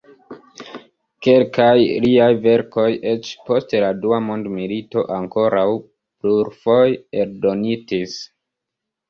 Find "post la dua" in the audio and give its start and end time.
3.51-4.19